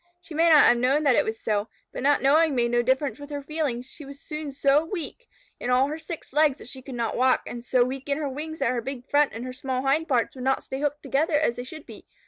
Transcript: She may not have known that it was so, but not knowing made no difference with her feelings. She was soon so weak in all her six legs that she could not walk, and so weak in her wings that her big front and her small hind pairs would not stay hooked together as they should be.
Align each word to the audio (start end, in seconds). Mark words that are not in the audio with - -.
She 0.19 0.33
may 0.33 0.49
not 0.49 0.65
have 0.65 0.77
known 0.77 1.03
that 1.03 1.15
it 1.15 1.23
was 1.23 1.39
so, 1.39 1.67
but 1.93 2.01
not 2.01 2.23
knowing 2.23 2.55
made 2.55 2.71
no 2.71 2.81
difference 2.81 3.19
with 3.19 3.29
her 3.29 3.43
feelings. 3.43 3.85
She 3.85 4.03
was 4.03 4.19
soon 4.19 4.51
so 4.51 4.83
weak 4.83 5.29
in 5.59 5.69
all 5.69 5.89
her 5.89 5.99
six 5.99 6.33
legs 6.33 6.57
that 6.57 6.67
she 6.67 6.81
could 6.81 6.95
not 6.95 7.15
walk, 7.15 7.43
and 7.45 7.63
so 7.63 7.83
weak 7.83 8.09
in 8.09 8.17
her 8.17 8.27
wings 8.27 8.57
that 8.57 8.71
her 8.71 8.81
big 8.81 9.07
front 9.11 9.31
and 9.31 9.45
her 9.45 9.53
small 9.53 9.83
hind 9.83 10.07
pairs 10.09 10.33
would 10.33 10.43
not 10.43 10.63
stay 10.63 10.81
hooked 10.81 11.03
together 11.03 11.35
as 11.35 11.57
they 11.57 11.63
should 11.63 11.85
be. 11.85 12.07